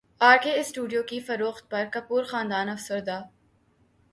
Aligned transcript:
ار 0.21 0.37
K 0.43 0.51
studios 0.59 1.05
کی 1.07 1.19
فروخت 1.19 1.69
پر 1.71 1.85
کپور 1.93 2.23
خاندان 2.23 2.69
افسردہ 2.69 3.21